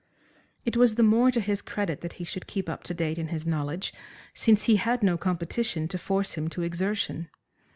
It 0.65 0.75
was 0.75 0.95
the 0.95 1.03
more 1.03 1.29
to 1.29 1.39
his 1.39 1.61
credit 1.61 2.01
that 2.01 2.13
he 2.13 2.23
should 2.23 2.47
keep 2.47 2.67
up 2.67 2.81
to 2.85 2.93
date 2.95 3.19
in 3.19 3.27
his 3.27 3.45
knowledge, 3.45 3.93
since 4.33 4.63
he 4.63 4.77
had 4.77 5.03
no 5.03 5.15
competition 5.15 5.87
to 5.89 5.99
force 5.99 6.33
him 6.33 6.47
to 6.47 6.63
exertion. 6.63 7.29